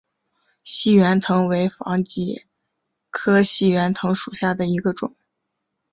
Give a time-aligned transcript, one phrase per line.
[0.63, 2.45] 细圆藤为防己
[3.11, 5.15] 科细圆藤属下的一个种。